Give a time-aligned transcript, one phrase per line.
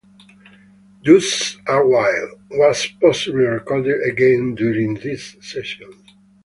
[1.03, 6.01] "Deuces Are Wild" was possibly recorded again during these sessions.